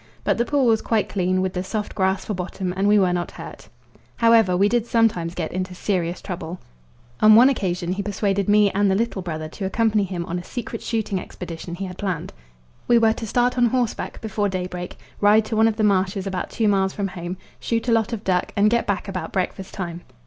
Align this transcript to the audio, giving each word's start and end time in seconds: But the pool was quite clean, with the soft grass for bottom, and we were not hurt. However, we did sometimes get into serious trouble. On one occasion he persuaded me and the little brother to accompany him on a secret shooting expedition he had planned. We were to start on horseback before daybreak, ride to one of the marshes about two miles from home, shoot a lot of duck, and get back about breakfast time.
But 0.23 0.39
the 0.39 0.45
pool 0.45 0.65
was 0.65 0.81
quite 0.81 1.09
clean, 1.09 1.41
with 1.41 1.53
the 1.53 1.63
soft 1.63 1.93
grass 1.93 2.25
for 2.25 2.33
bottom, 2.33 2.73
and 2.75 2.87
we 2.87 2.97
were 2.97 3.13
not 3.13 3.29
hurt. 3.33 3.69
However, 4.15 4.57
we 4.57 4.67
did 4.67 4.87
sometimes 4.87 5.35
get 5.35 5.51
into 5.51 5.75
serious 5.75 6.21
trouble. 6.23 6.59
On 7.19 7.35
one 7.35 7.49
occasion 7.49 7.93
he 7.93 8.01
persuaded 8.01 8.49
me 8.49 8.71
and 8.71 8.89
the 8.89 8.95
little 8.95 9.21
brother 9.21 9.47
to 9.49 9.65
accompany 9.65 10.03
him 10.03 10.25
on 10.25 10.39
a 10.39 10.43
secret 10.43 10.81
shooting 10.81 11.19
expedition 11.19 11.75
he 11.75 11.85
had 11.85 11.99
planned. 11.99 12.33
We 12.87 12.97
were 12.97 13.13
to 13.13 13.27
start 13.27 13.59
on 13.59 13.67
horseback 13.67 14.19
before 14.21 14.49
daybreak, 14.49 14.97
ride 15.19 15.45
to 15.45 15.55
one 15.55 15.67
of 15.67 15.75
the 15.75 15.83
marshes 15.83 16.25
about 16.25 16.49
two 16.49 16.67
miles 16.67 16.93
from 16.93 17.09
home, 17.09 17.37
shoot 17.59 17.87
a 17.87 17.91
lot 17.91 18.11
of 18.11 18.23
duck, 18.23 18.53
and 18.57 18.71
get 18.71 18.87
back 18.87 19.07
about 19.07 19.31
breakfast 19.31 19.71
time. 19.75 20.01